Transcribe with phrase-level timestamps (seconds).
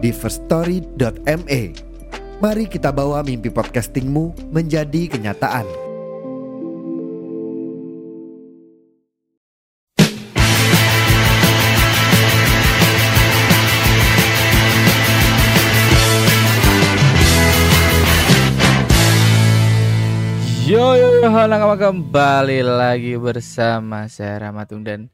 [0.00, 1.62] di firststory.me.
[2.40, 5.68] Mari kita bawa mimpi podcastingmu menjadi kenyataan.
[20.64, 25.10] Yo yo yo halo kembali lagi bersama saya Ramatung dan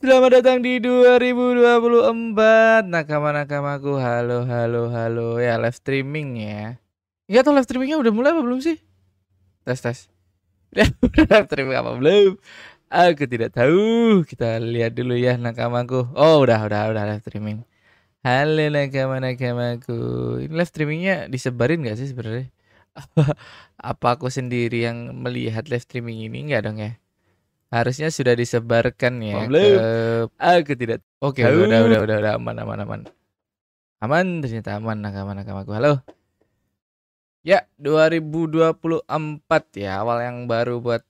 [0.00, 4.00] Selamat datang di 2024 Nakama-nakamaku.
[4.00, 5.36] Halo halo halo.
[5.36, 6.80] Ya live streaming ya.
[7.28, 8.80] Iya tuh live streamingnya udah mulai apa belum sih?
[9.68, 10.08] Tes tes.
[11.28, 12.40] Live streaming apa belum?
[12.88, 14.24] Aku tidak tahu.
[14.24, 16.16] Kita lihat dulu ya nakamaku.
[16.16, 17.68] Oh udah udah udah live streaming.
[18.24, 20.00] Halo nakama-nakamaku.
[20.48, 22.48] Ini live streamingnya disebarin gak sih sebenarnya?
[23.92, 26.48] Apa aku sendiri yang melihat live streaming ini?
[26.48, 26.96] Enggak dong ya?
[27.70, 29.62] Harusnya sudah disebarkan ya Belum.
[29.62, 29.86] ke
[30.42, 31.00] aku tidak.
[31.22, 31.70] Oke, Halo.
[31.70, 33.00] udah udah udah udah aman aman aman.
[34.02, 35.70] Aman ternyata aman nakama nakamaku.
[35.78, 36.02] Halo.
[37.46, 38.76] Ya, 2024
[39.78, 41.06] ya awal yang baru buat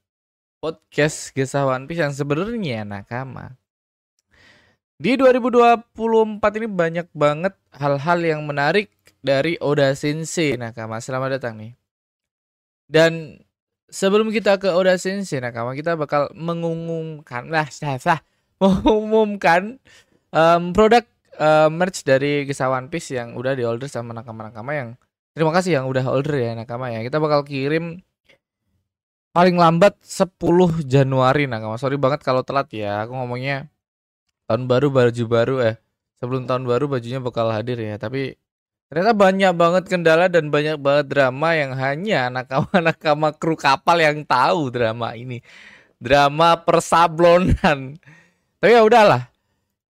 [0.60, 3.56] podcast Gesah One Piece yang sebenarnya nakama.
[5.00, 8.92] Di 2024 ini banyak banget hal-hal yang menarik
[9.24, 11.00] dari Oda Sensei Nakama.
[11.00, 11.72] Selamat datang nih.
[12.84, 13.40] Dan
[13.90, 18.22] sebelum kita ke Oda Sensei Nakama, kita bakal mengumumkan lah sah,
[18.62, 19.76] mengumumkan
[20.30, 21.04] em, produk
[21.36, 24.88] em, merch dari Gesah One Piece yang udah di order sama nakama-nakama yang
[25.34, 27.02] terima kasih yang udah order ya nakama ya.
[27.02, 28.00] Kita bakal kirim
[29.30, 31.78] paling lambat 10 Januari nakama.
[31.78, 33.06] Sorry banget kalau telat ya.
[33.06, 33.70] Aku ngomongnya
[34.46, 35.76] tahun baru baju baru eh
[36.18, 37.98] sebelum tahun baru bajunya bakal hadir ya.
[37.98, 38.38] Tapi
[38.90, 44.66] Ternyata banyak banget kendala dan banyak banget drama yang hanya nakama-nakama kru kapal yang tahu
[44.74, 45.38] drama ini.
[46.02, 48.02] Drama persablonan.
[48.58, 49.30] Tapi ya udahlah.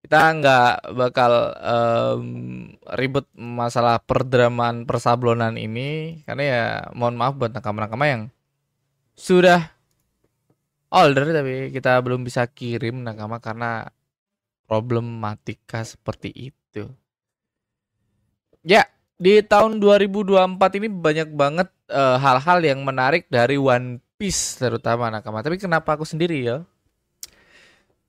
[0.05, 2.25] Kita nggak bakal em,
[2.93, 6.63] ribet masalah perdramaan persablonan ini karena ya
[6.93, 8.23] mohon maaf buat nakama-nakama yang
[9.17, 9.71] sudah
[10.93, 13.89] order tapi kita belum bisa kirim nakama karena
[14.69, 17.00] problematika seperti itu.
[18.61, 18.85] Ya,
[19.17, 25.41] di tahun 2024 ini banyak banget eh, hal-hal yang menarik dari One Piece terutama nakama.
[25.41, 26.61] Tapi kenapa aku sendiri ya?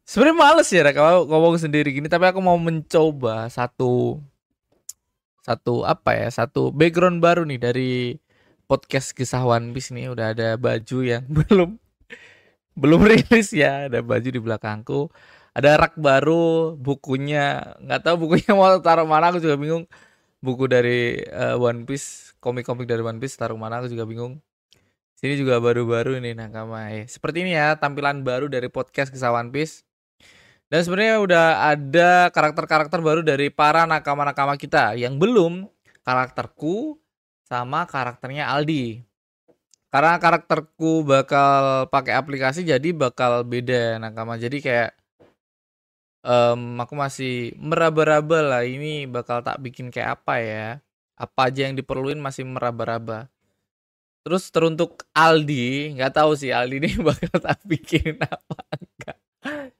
[0.04, 4.20] Sebenarnya males ya nakama ngomong sendiri gini, tapi aku mau mencoba satu
[5.40, 6.28] satu apa ya?
[6.28, 7.92] Satu background baru nih dari
[8.68, 11.80] podcast kisah One Piece nih udah ada baju yang belum
[12.76, 15.08] belum rilis ya, ada baju di belakangku.
[15.56, 19.84] Ada rak baru, bukunya nggak tahu bukunya mau taruh mana aku juga bingung
[20.42, 24.42] buku dari eh, One Piece, komik-komik dari One Piece taruh mana aku juga bingung.
[25.14, 26.90] Sini juga baru-baru ini nakama.
[26.90, 29.86] Eh, seperti ini ya tampilan baru dari podcast kisah One Piece.
[30.66, 35.68] Dan sebenarnya udah ada karakter-karakter baru dari para nakama-nakama kita yang belum
[36.02, 36.98] karakterku
[37.46, 39.04] sama karakternya Aldi.
[39.92, 44.40] Karena karakterku bakal pakai aplikasi jadi bakal beda nakama.
[44.40, 44.96] Jadi kayak
[46.22, 50.66] em, aku masih meraba-raba lah ini bakal tak bikin kayak apa ya.
[51.18, 53.30] Apa aja yang diperluin masih meraba-raba.
[54.22, 59.18] Terus teruntuk Aldi nggak tahu sih Aldi ini bakal tak bikin apa enggak.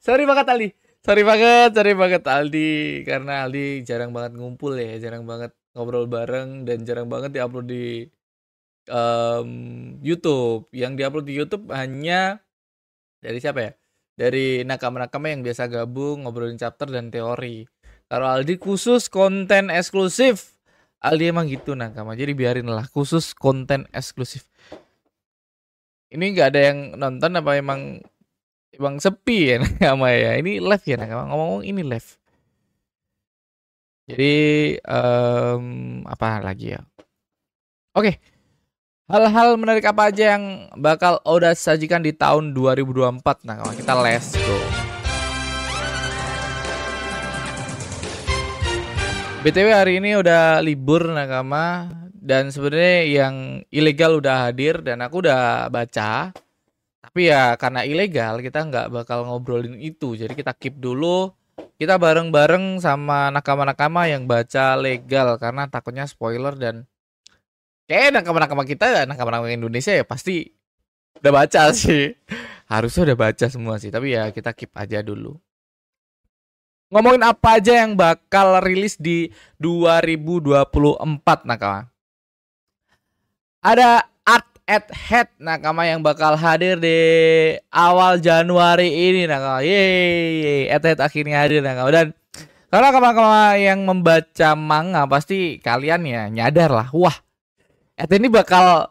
[0.02, 0.68] Sorry banget Aldi.
[1.02, 2.70] Sorry banget sorry banget Aldi.
[3.06, 7.86] Karena Aldi jarang banget ngumpul ya jarang banget ngobrol bareng dan jarang banget diupload di
[8.90, 9.48] em,
[10.02, 10.66] YouTube.
[10.74, 12.42] Yang diupload di YouTube hanya
[13.22, 13.72] dari siapa ya
[14.12, 17.64] dari nakama-nakama yang biasa gabung ngobrolin chapter dan teori.
[18.12, 20.52] Kalau Aldi khusus konten eksklusif.
[21.02, 22.14] Aldi emang gitu nakama.
[22.14, 24.46] Jadi biarin lah khusus konten eksklusif.
[26.12, 28.04] Ini nggak ada yang nonton apa emang
[28.76, 30.36] emang sepi ya nakama ya.
[30.36, 31.32] Ini live ya nakama.
[31.32, 32.08] Ngomong-ngomong ini live.
[34.12, 34.34] Jadi
[34.76, 35.64] em,
[36.04, 36.80] apa lagi ya?
[37.96, 38.31] Oke.
[39.10, 43.42] Hal-hal menarik apa aja yang bakal Oda sajikan di tahun 2024?
[43.42, 44.58] Nah, kalau kita let's go.
[49.42, 53.34] BTW hari ini udah libur nakama dan sebenarnya yang
[53.74, 56.30] ilegal udah hadir dan aku udah baca.
[57.02, 60.14] Tapi ya karena ilegal kita nggak bakal ngobrolin itu.
[60.14, 61.34] Jadi kita keep dulu
[61.74, 66.86] kita bareng-bareng sama nakama-nakama yang baca legal karena takutnya spoiler dan
[67.86, 70.50] kayak nakama-nakama kita nakama-nakama Indonesia ya pasti
[71.22, 72.14] udah baca sih.
[72.66, 75.38] Harusnya udah baca semua sih tapi ya kita keep aja dulu.
[76.92, 81.88] Ngomongin apa aja yang bakal rilis di 2024 nakama?
[83.64, 87.00] Ada Art at Head nakama yang bakal hadir di
[87.72, 89.64] awal Januari ini nakama.
[89.64, 91.88] Yeay, at Head akhirnya hadir nakama.
[91.96, 92.06] Dan
[92.68, 97.16] karena nakama yang membaca manga pasti kalian ya nyadar lah, wah,
[98.02, 98.90] at ini bakal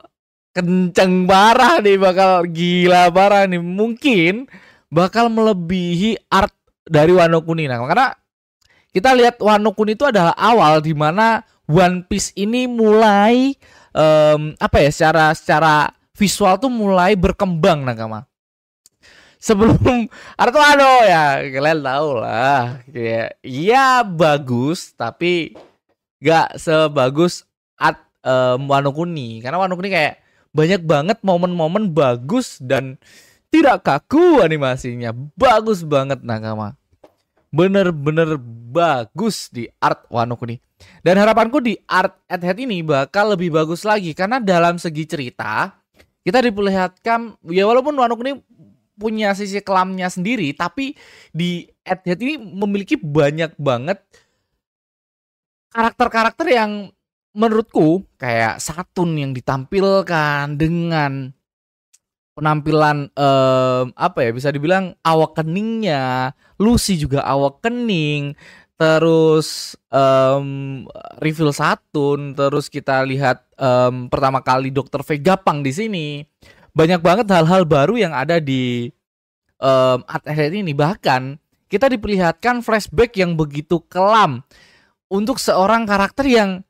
[0.56, 3.60] kenceng parah nih, bakal gila parah nih.
[3.60, 4.48] Mungkin
[4.88, 6.56] bakal melebihi art
[6.88, 7.68] dari Wano Kuni.
[7.68, 8.08] Nakama karena
[8.96, 13.52] kita lihat Wano Kuni itu adalah awal di mana One Piece ini mulai
[13.92, 18.28] um, apa ya secara secara visual tuh mulai berkembang nakama
[19.42, 20.06] sebelum
[20.42, 22.84] Artuano ya kalian tahu lah.
[22.88, 25.56] Kayak iya bagus tapi
[26.22, 27.48] gak sebagus
[27.80, 30.22] Art um, Wano Kuni karena Wano Kuni kayak
[30.52, 33.00] banyak banget momen-momen bagus dan
[33.52, 35.12] tidak kaku animasinya.
[35.36, 36.76] Bagus banget nakama.
[37.52, 38.40] Bener-bener
[38.72, 40.60] bagus di art Wano Kuni
[41.02, 44.14] dan harapanku di Art at Head ini bakal lebih bagus lagi.
[44.18, 45.74] Karena dalam segi cerita
[46.22, 48.38] kita diperlihatkan ya walaupun Wano ini
[48.94, 50.94] punya sisi kelamnya sendiri tapi
[51.34, 53.98] di at Head ini memiliki banyak banget
[55.74, 56.72] karakter-karakter yang
[57.32, 61.32] menurutku kayak Satun yang ditampilkan dengan
[62.32, 68.34] penampilan um, apa ya bisa dibilang awak keningnya Lucy juga awak kening
[68.82, 70.82] terus um,
[71.22, 76.26] reveal Satun, terus kita lihat um, pertama kali Dokter Vega Pang di sini.
[76.74, 78.90] Banyak banget hal-hal baru yang ada di
[79.62, 80.74] um, akhir ini.
[80.74, 81.38] Bahkan
[81.70, 84.42] kita diperlihatkan flashback yang begitu kelam
[85.14, 86.66] untuk seorang karakter yang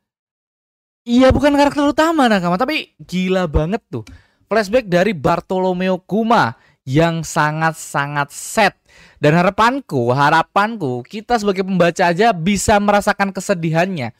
[1.02, 4.06] iya bukan karakter utama Nakama, tapi gila banget tuh.
[4.46, 6.52] Flashback dari Bartolomeo Kuma
[6.82, 8.74] yang sangat-sangat set
[9.22, 14.12] dan harapanku, harapanku kita sebagai pembaca aja bisa merasakan kesedihannya.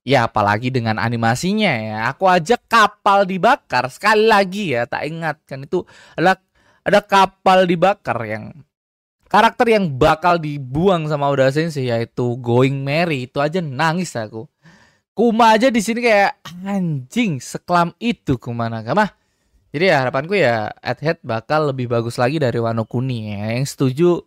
[0.00, 1.96] Ya apalagi dengan animasinya ya.
[2.08, 5.84] Aku aja kapal dibakar sekali lagi ya, tak ingat kan itu
[6.16, 6.40] ada
[6.80, 8.64] ada kapal dibakar yang
[9.28, 14.48] karakter yang bakal dibuang sama Oda Sensei yaitu Going Merry itu aja nangis aku.
[15.20, 19.04] Kuma aja di sini kayak anjing seklam itu Kuma Nakama.
[19.68, 23.52] Jadi ya harapanku ya at head bakal lebih bagus lagi dari Wano Kuni ya.
[23.52, 24.24] Yang setuju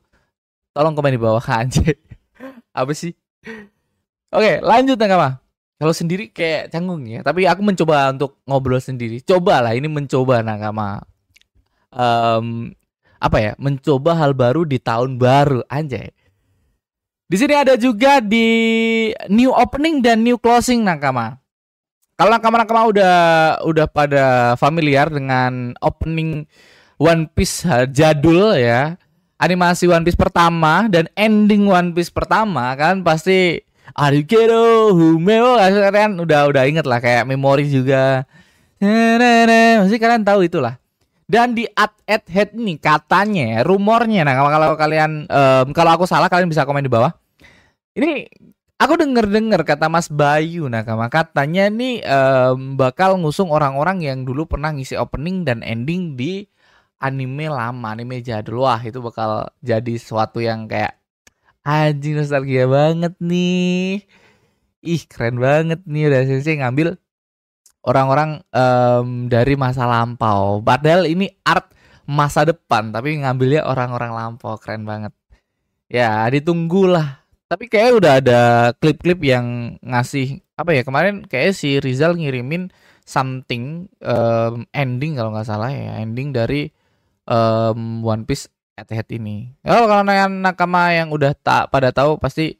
[0.69, 1.81] tolong komen di bawah aja.
[2.77, 3.09] Apa sih?
[4.29, 5.41] Oke, lanjut Nakama.
[5.81, 9.17] Kalau sendiri kayak canggung ya, tapi aku mencoba untuk ngobrol sendiri.
[9.25, 11.01] Cobalah ini mencoba Nakama.
[11.89, 12.69] Um,
[13.17, 13.51] apa ya?
[13.57, 16.13] Mencoba hal baru di tahun baru anjay.
[17.33, 18.45] Di sini ada juga di
[19.25, 21.41] new opening dan new closing Nakama.
[22.13, 23.15] Kalau nakama-nakama udah
[23.65, 26.45] udah pada familiar dengan opening
[27.01, 29.01] One Piece jadul ya,
[29.41, 33.65] animasi One Piece pertama dan ending One Piece pertama kan pasti
[33.97, 38.29] Arikero, Humeo, kalian udah udah inget lah kayak memori juga.
[38.77, 40.77] Masih kalian tahu itulah.
[41.25, 46.05] Dan di at at head ini katanya rumornya nah kalau, kalau kalian um, kalau aku
[46.05, 47.22] salah kalian bisa komen di bawah.
[47.93, 48.27] Ini
[48.83, 54.75] Aku denger-denger kata Mas Bayu Nakama katanya nih um, bakal ngusung orang-orang yang dulu pernah
[54.75, 56.43] ngisi opening dan ending di
[56.99, 58.67] anime lama, anime jadul.
[58.67, 60.99] Wah, itu bakal jadi sesuatu yang kayak
[61.63, 64.03] anjing nostalgia banget nih.
[64.83, 66.99] Ih, keren banget nih udah sensei ngambil
[67.87, 70.59] orang-orang um, dari masa lampau.
[70.59, 71.71] Padahal ini art
[72.03, 74.59] masa depan, tapi ngambilnya orang-orang lampau.
[74.59, 75.15] Keren banget.
[75.87, 78.41] Ya, ditunggulah tapi kayak udah ada
[78.81, 82.73] klip-klip yang ngasih apa ya kemarin kayak si Rizal ngirimin
[83.03, 86.71] something um, ending kalau nggak salah ya ending dari
[87.27, 89.53] um, One Piece at head ini.
[89.67, 92.57] Oh, kalau yang nakama yang udah tak pada tahu pasti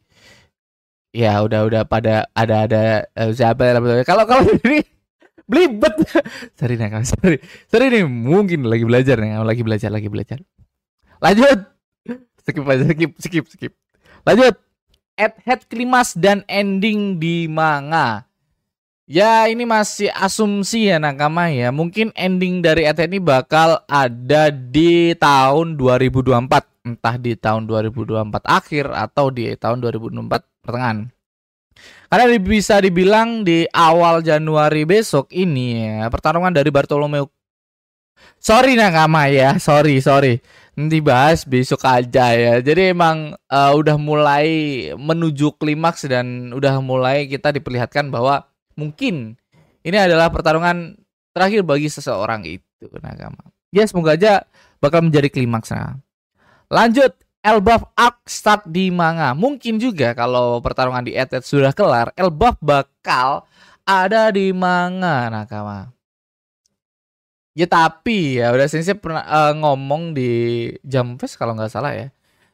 [1.13, 2.83] ya udah udah pada ada ada
[3.17, 4.83] uh, siapa ya kalau kalau ini
[5.49, 5.95] belibet.
[6.59, 7.41] Sorry nakama sorry.
[7.71, 10.37] Sorry nih mungkin lagi belajar nih lagi belajar lagi belajar.
[11.17, 11.71] Lanjut.
[12.43, 13.73] Skip skip skip skip.
[14.27, 14.53] Lanjut
[15.17, 18.25] at head klimas dan ending di manga.
[19.03, 21.70] Ya ini masih asumsi ya nakama ya.
[21.70, 26.72] Mungkin ending dari head ini bakal ada di tahun 2024.
[26.84, 31.08] Entah di tahun 2024 akhir atau di tahun 2024 pertengahan.
[32.12, 37.25] Karena bisa dibilang di awal Januari besok ini ya pertarungan dari Bartolomeo
[38.43, 40.43] Sorry nakama ya, sorry sorry.
[40.73, 42.59] Nanti bahas besok aja ya.
[42.59, 44.47] Jadi emang uh, udah mulai
[44.97, 49.37] menuju klimaks dan udah mulai kita diperlihatkan bahwa mungkin
[49.85, 50.97] ini adalah pertarungan
[51.33, 53.53] terakhir bagi seseorang itu Nakama.
[53.73, 54.45] Ya semoga aja
[54.77, 55.97] bakal menjadi klimaks nah.
[56.69, 57.13] Lanjut
[57.43, 59.35] Elbaf Arc start di manga.
[59.35, 63.43] Mungkin juga kalau pertarungan di Etet sudah kelar, Elbaf bakal
[63.83, 65.91] ada di manga Nakama.
[67.53, 70.29] Ya tapi ya udah sensei pernah uh, ngomong di
[70.81, 72.07] Jam Fest kalau nggak salah ya.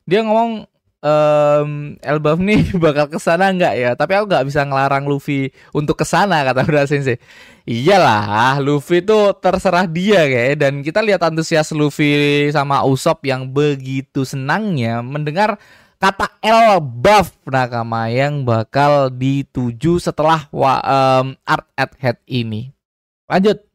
[0.04, 0.68] Dia ngomong
[1.00, 3.90] um, Elbaf nih bakal ke sana nggak ya?
[3.96, 7.16] Tapi aku nggak bisa ngelarang Luffy untuk ke sana kata udah sensei.
[7.64, 14.28] Iyalah, Luffy itu terserah dia kayak dan kita lihat antusias Luffy sama Usopp yang begitu
[14.28, 15.56] senangnya mendengar
[16.00, 22.76] kata Elbaf nakama yang bakal dituju setelah um, Art at Head ini.
[23.30, 23.69] Lanjut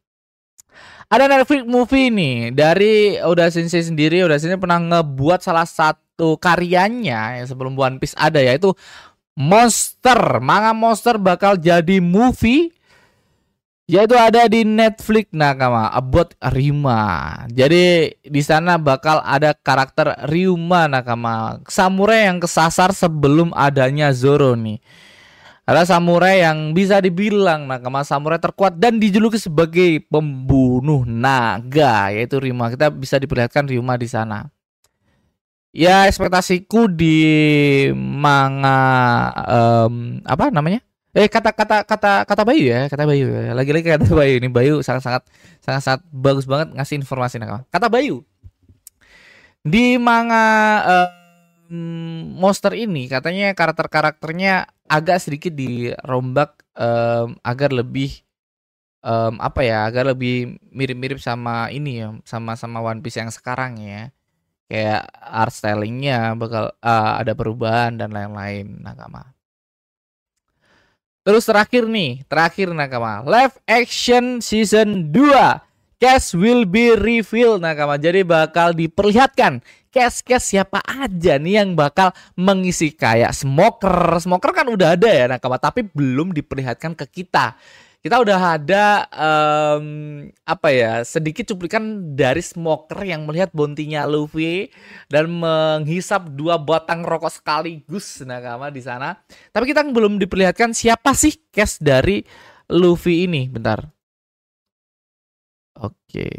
[1.05, 4.25] ada Netflix movie nih dari Udah Sensei sendiri.
[4.25, 8.73] Udah Sensei pernah ngebuat salah satu karyanya yang sebelum One Piece ada yaitu
[9.37, 10.39] Monster.
[10.41, 12.73] Manga Monster bakal jadi movie
[13.85, 17.45] yaitu ada di Netflix nakama about Rima.
[17.53, 24.81] Jadi di sana bakal ada karakter Ryuma nakama, samurai yang kesasar sebelum adanya Zoro nih
[25.65, 32.69] adalah samurai yang bisa dibilang nakama samurai terkuat dan dijuluki sebagai pembunuh naga yaitu Rima.
[32.69, 34.45] Kita bisa diperlihatkan Rima di sana.
[35.75, 37.17] Ya ekspektasiku di
[37.91, 38.79] manga
[39.49, 40.79] um, apa namanya?
[41.11, 43.51] Eh kata kata kata kata Bayu ya, kata Bayu ya.
[43.57, 45.25] Lagi-lagi kata Bayu ini Bayu sangat-sangat
[45.65, 47.65] sangat-sangat bagus banget ngasih informasi nakama.
[47.73, 48.21] Kata Bayu
[49.65, 50.45] di manga
[50.85, 51.24] uh,
[52.37, 58.21] monster ini katanya karakter-karakternya agak sedikit dirombak um, agar lebih
[59.05, 63.77] um, apa ya agar lebih mirip-mirip sama ini ya sama sama One Piece yang sekarang
[63.81, 64.09] ya.
[64.65, 69.29] Kayak art stylingnya bakal uh, ada perubahan dan lain-lain nakama.
[71.25, 75.64] Terus terakhir nih terakhir nakama live action season 2
[75.95, 79.63] Cast will be revealed nakama jadi bakal diperlihatkan
[79.95, 84.19] cast-cast siapa aja nih yang bakal mengisi kayak smoker.
[84.19, 87.55] Smoker kan udah ada ya nakama, tapi belum diperlihatkan ke kita.
[88.03, 89.87] Kita udah ada um,
[90.45, 94.69] apa ya sedikit cuplikan dari smoker yang melihat bontinya Luffy
[95.09, 99.17] dan menghisap dua batang rokok sekaligus nakama di sana.
[99.49, 102.21] Tapi kita belum diperlihatkan siapa sih cast dari
[102.69, 103.49] Luffy ini.
[103.49, 103.94] Bentar.
[105.75, 106.29] Oke.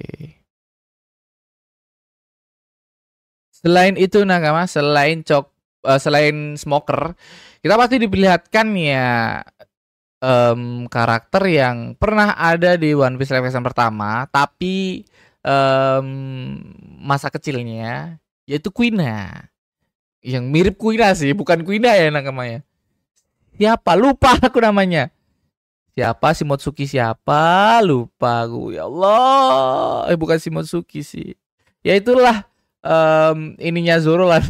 [3.52, 5.46] Selain itu nakama, selain cok
[5.84, 7.16] uh, selain smoker,
[7.60, 9.42] kita pasti diperlihatkan ya
[10.20, 15.04] um, karakter yang pernah ada di One Piece Live Action pertama, tapi
[15.44, 16.08] um,
[17.00, 19.50] masa kecilnya yaitu Quina.
[20.22, 22.62] Yang mirip Quina sih, bukan Quina ya namanya.
[23.56, 23.96] Siapa?
[23.96, 25.15] Lupa aku namanya.
[25.96, 27.80] Siapa si Motsuki siapa?
[27.80, 28.76] Lupa gue.
[28.76, 30.12] Ya Allah.
[30.12, 31.32] Eh bukan si Motsuki sih.
[31.80, 32.44] Ya itulah
[32.86, 34.42] um, ininya Zoro lah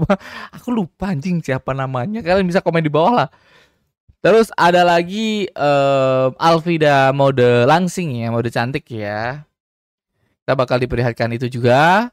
[0.56, 3.28] aku lupa anjing siapa namanya kalian bisa komen di bawah lah
[4.24, 9.44] terus ada lagi um, Alvida mode langsing ya mode cantik ya
[10.42, 12.10] kita bakal diperlihatkan itu juga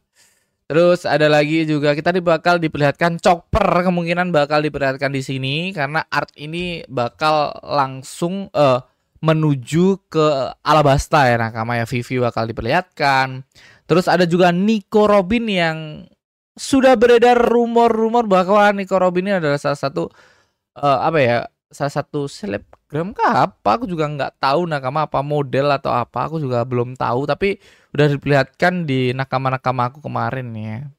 [0.70, 6.30] terus ada lagi juga kita bakal diperlihatkan chopper kemungkinan bakal diperlihatkan di sini karena art
[6.38, 8.80] ini bakal langsung uh,
[9.20, 11.36] menuju ke Alabasta ya.
[11.36, 13.44] Nakama ya Vivi bakal diperlihatkan.
[13.86, 15.78] Terus ada juga Nico Robin yang
[16.56, 20.12] sudah beredar rumor-rumor bahwa Nico Robin ini adalah salah satu
[20.80, 21.38] uh, apa ya
[21.72, 22.28] salah satu
[22.90, 23.70] selebgram kah apa?
[23.78, 26.26] Aku juga nggak tahu nakama apa model atau apa.
[26.26, 27.62] Aku juga belum tahu tapi
[27.94, 30.90] udah diperlihatkan di nakama-nakama aku kemarin ya.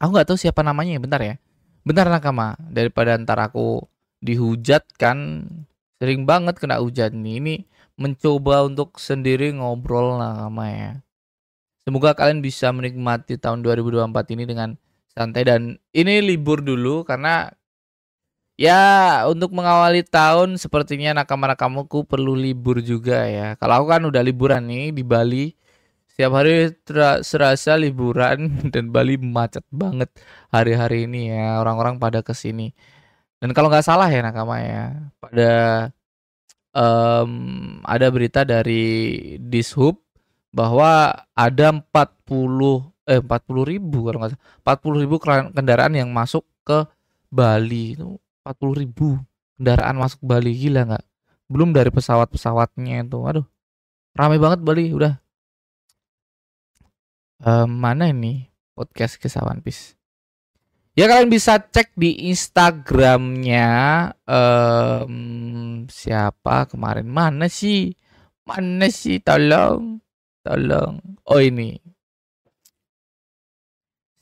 [0.00, 1.36] Aku nggak tahu siapa namanya bentar ya.
[1.84, 3.84] Bentar nakama daripada ntar aku
[4.24, 5.44] dihujat kan
[6.00, 7.36] sering banget kena hujan nih.
[7.44, 7.54] Ini
[8.00, 10.92] mencoba untuk sendiri ngobrol nakama ya.
[11.84, 14.80] Semoga kalian bisa menikmati tahun 2024 ini dengan
[15.12, 15.44] santai.
[15.44, 17.52] Dan ini libur dulu karena
[18.56, 18.80] ya
[19.28, 23.54] untuk mengawali tahun sepertinya nakama-nakamuku perlu libur juga ya.
[23.60, 25.46] Kalau aku kan udah liburan nih di Bali.
[26.12, 26.76] Setiap hari
[27.24, 30.12] serasa liburan dan Bali macet banget
[30.52, 31.60] hari-hari ini ya.
[31.64, 32.72] Orang-orang pada ke sini.
[33.42, 35.52] Dan kalau nggak salah ya nakama ya, pada
[36.76, 37.32] um,
[37.84, 38.84] ada berita dari
[39.42, 39.98] Dishub
[40.52, 44.44] bahwa ada 40 eh 40 ribu kalau nggak salah
[44.78, 45.16] 40 ribu
[45.56, 46.86] kendaraan yang masuk ke
[47.32, 49.18] Bali itu 40 ribu
[49.58, 51.04] kendaraan masuk Bali gila nggak?
[51.46, 53.18] Belum dari pesawat-pesawatnya itu.
[53.22, 53.46] Aduh
[54.12, 55.14] ramai banget Bali udah.
[57.42, 58.46] Um, mana ini
[58.78, 59.62] podcast kisah One.
[60.92, 63.70] Ya kalian bisa cek di Instagramnya
[64.28, 67.08] um, siapa kemarin?
[67.08, 67.96] Mana sih?
[68.44, 69.18] Mana sih?
[69.18, 70.02] Tolong
[70.42, 70.98] tolong.
[71.26, 71.78] Oh ini.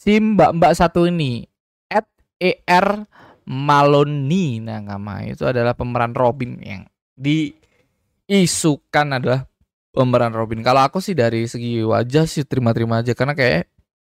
[0.01, 1.45] Si mbak mbak satu ini
[1.93, 2.09] at
[2.41, 3.05] er
[3.49, 6.83] Maloni nama itu adalah pemeran Robin yang
[7.17, 9.51] diisukan adalah
[9.91, 10.63] pemeran Robin.
[10.63, 13.67] Kalau aku sih dari segi wajah sih terima-terima aja karena kayak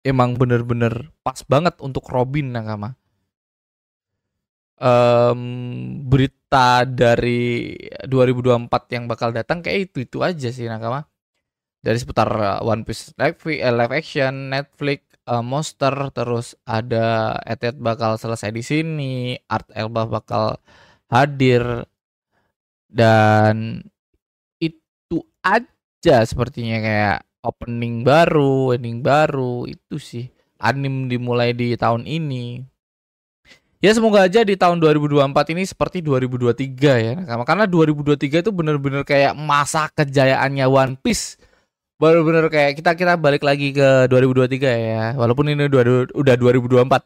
[0.05, 2.95] emang bener-bener pas banget untuk Robin Nakama.
[4.75, 7.71] Um, berita dari
[8.03, 11.07] 2024 yang bakal datang kayak itu itu aja sih Nakama.
[11.85, 17.77] Dari seputar uh, One Piece live, uh, live action, Netflix, uh, Monster, terus ada Etet
[17.77, 19.15] bakal selesai di sini,
[19.49, 20.57] Art Elba bakal
[21.09, 21.85] hadir
[22.89, 23.83] dan
[24.57, 30.25] itu aja sepertinya kayak opening baru, ending baru itu sih
[30.59, 32.63] anim dimulai di tahun ini.
[33.83, 37.13] Ya semoga aja di tahun 2024 ini seperti 2023 ya.
[37.45, 41.37] Karena 2023 itu bener-bener kayak masa kejayaannya One Piece.
[41.95, 45.03] Bener-bener kayak kita kita balik lagi ke 2023 ya.
[45.15, 47.03] Walaupun ini udah 2024.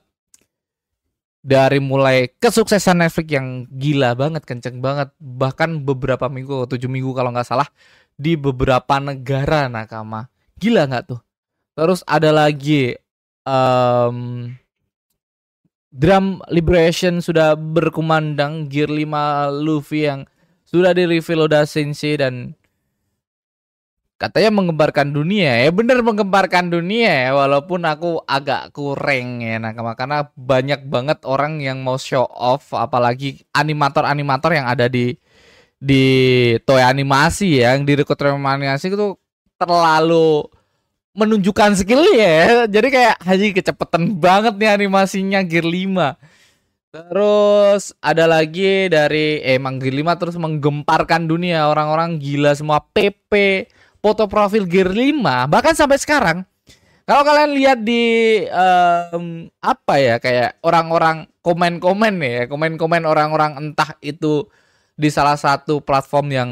[1.40, 5.14] Dari mulai kesuksesan Netflix yang gila banget, kenceng banget.
[5.22, 7.70] Bahkan beberapa minggu, 7 minggu kalau nggak salah
[8.20, 10.28] di beberapa negara nakama.
[10.60, 11.22] Gila nggak tuh?
[11.80, 12.92] Terus ada lagi
[13.48, 14.52] um,
[15.90, 20.28] Drum Liberation sudah berkumandang Gear 5 Luffy yang
[20.68, 22.59] sudah di reveal Oda Sensei dan
[24.20, 25.72] katanya menggemparkan dunia ya.
[25.72, 29.58] Bener menggemparkan dunia ya walaupun aku agak kurang ya.
[29.58, 35.16] Nakama karena banyak banget orang yang mau show off apalagi animator-animator yang ada di
[35.80, 36.06] di
[36.68, 39.16] toy animasi ya yang di rekrut animasi itu
[39.56, 40.44] terlalu
[41.16, 42.68] menunjukkan skill ya.
[42.76, 46.28] Jadi kayak haji kecepatan banget nih animasinya Gear 5
[46.90, 51.72] terus ada lagi dari eh, emang Gear 5 terus menggemparkan dunia.
[51.72, 53.32] Orang-orang gila semua PP
[54.00, 56.38] foto profil Gear 5 bahkan sampai sekarang
[57.10, 58.04] kalau kalian lihat di
[58.54, 64.46] um, apa ya kayak orang-orang komen-komen ya komen-komen orang-orang entah itu
[64.94, 66.50] di salah satu platform yang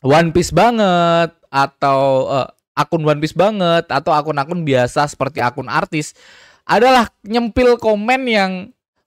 [0.00, 6.16] One Piece banget atau uh, akun One Piece banget atau akun-akun biasa seperti akun artis
[6.64, 8.52] adalah nyempil komen yang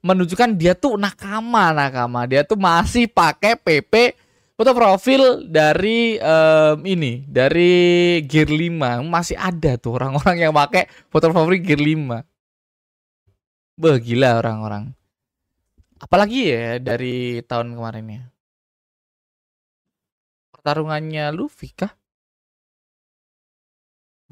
[0.06, 4.14] menunjukkan dia tuh nakama nakama dia tuh masih pakai PP
[4.58, 11.30] foto profil dari um, ini dari Gear 5 masih ada tuh orang-orang yang pakai foto
[11.30, 12.26] profil Gear 5
[13.78, 14.90] Beh, gila orang-orang.
[16.02, 18.24] Apalagi ya dari tahun kemarin ya?
[20.50, 21.94] Pertarungannya Luffy kah?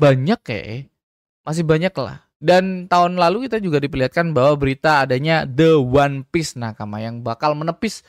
[0.01, 0.89] Banyak kayak
[1.45, 2.25] masih banyak lah.
[2.41, 7.53] Dan tahun lalu kita juga diperlihatkan bahwa berita adanya The One Piece Nakama yang bakal
[7.53, 8.01] menepis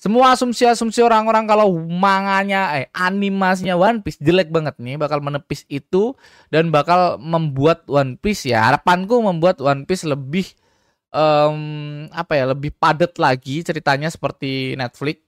[0.00, 6.16] semua asumsi-asumsi orang-orang kalau manganya eh animasinya One Piece jelek banget nih bakal menepis itu
[6.48, 10.48] dan bakal membuat One Piece ya harapanku membuat One Piece lebih
[11.12, 15.20] um, apa ya lebih padat lagi ceritanya seperti Netflix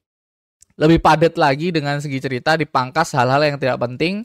[0.80, 4.24] lebih padat lagi dengan segi cerita dipangkas hal-hal yang tidak penting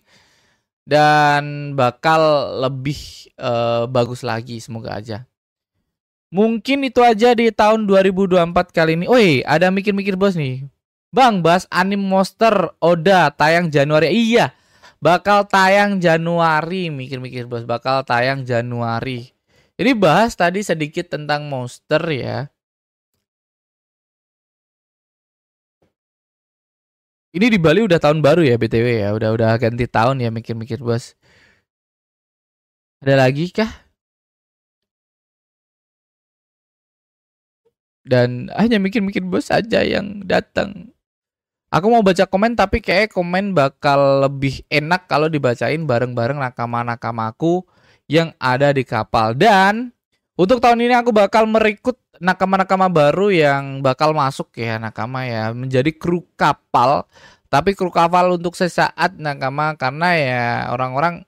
[0.87, 2.95] dan bakal lebih
[3.35, 5.27] uh, bagus lagi semoga aja.
[6.27, 9.05] Mungkin itu aja di tahun 2024 kali ini.
[9.07, 10.67] Oi, ada mikir-mikir bos nih.
[11.07, 14.11] Bang, bahas anim monster Oda tayang Januari.
[14.11, 14.51] Iya,
[14.99, 16.91] bakal tayang Januari.
[16.91, 19.31] Mikir-mikir bos, bakal tayang Januari.
[19.79, 22.51] Ini bahas tadi sedikit tentang monster ya.
[27.31, 29.09] Ini di Bali udah tahun baru ya BTW ya.
[29.15, 31.15] Udah udah ganti tahun ya mikir-mikir bos.
[32.99, 33.86] Ada lagi kah?
[38.07, 40.95] Dan hanya mikir-mikir bos aja yang datang.
[41.67, 47.67] Aku mau baca komen tapi kayak komen bakal lebih enak kalau dibacain bareng-bareng nakama-nakamaku
[48.07, 49.35] yang ada di kapal.
[49.35, 49.91] Dan
[50.39, 55.93] untuk tahun ini aku bakal merekrut nakama-nakama baru yang bakal masuk ya nakama ya menjadi
[55.93, 57.05] kru kapal
[57.47, 61.23] tapi kru kapal untuk sesaat nakama karena ya orang-orang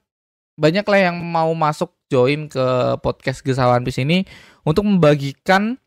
[0.58, 2.66] banyak lah yang mau masuk join ke
[3.00, 4.26] podcast Gesawan Pis ini
[4.66, 5.80] untuk membagikan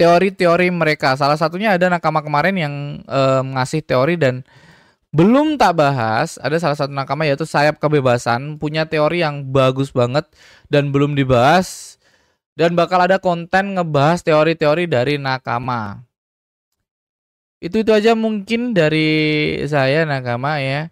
[0.00, 1.12] teori-teori mereka.
[1.20, 4.40] Salah satunya ada nakama kemarin yang eh, ngasih teori dan
[5.12, 10.24] belum tak bahas, ada salah satu nakama yaitu sayap kebebasan punya teori yang bagus banget
[10.70, 11.98] dan belum dibahas
[12.54, 16.06] dan bakal ada konten ngebahas teori-teori dari nakama.
[17.60, 19.10] Itu itu aja mungkin dari
[19.68, 20.88] saya nakama ya.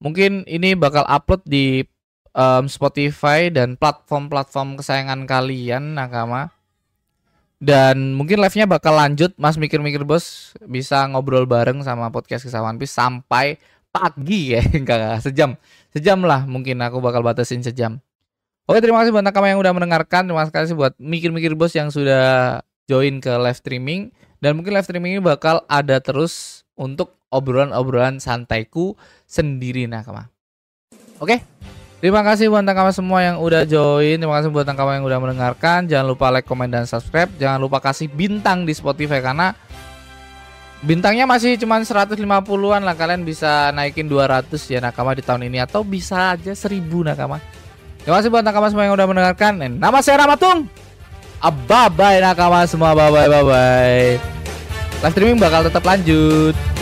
[0.00, 1.84] Mungkin ini bakal upload di
[2.32, 6.54] um, Spotify dan platform-platform kesayangan kalian nakama.
[7.60, 9.36] Dan mungkin live-nya bakal lanjut.
[9.36, 10.56] Mas mikir-mikir bos.
[10.64, 13.60] Bisa ngobrol bareng sama podcast kisah One Piece sampai
[13.92, 14.64] pagi ya.
[14.80, 15.60] Enggak sejam.
[15.92, 18.00] Sejam lah mungkin aku bakal batasin sejam.
[18.64, 20.24] Oke terima kasih buat nakama yang udah mendengarkan.
[20.24, 24.08] Terima kasih buat mikir-mikir bos yang sudah join ke live streaming.
[24.40, 28.96] Dan mungkin live streaming ini bakal ada terus untuk obrolan-obrolan santaiku
[29.28, 30.32] sendiri nakama.
[31.20, 31.44] Oke
[32.00, 34.16] Terima kasih buat nakama semua yang udah join.
[34.16, 35.84] Terima kasih buat nakama yang udah mendengarkan.
[35.84, 37.28] Jangan lupa like, komen, dan subscribe.
[37.36, 39.52] Jangan lupa kasih bintang di Spotify karena
[40.80, 42.96] bintangnya masih cuma 150-an lah.
[42.96, 47.36] Kalian bisa naikin 200 ya nakama di tahun ini atau bisa aja 1000 nakama.
[48.00, 49.60] Terima kasih buat nakama semua yang udah mendengarkan.
[49.60, 50.72] Nama saya Ramatung.
[51.68, 52.96] Bye bye nakama semua.
[52.96, 54.08] Bye bye bye bye.
[55.04, 56.79] Live streaming bakal tetap lanjut.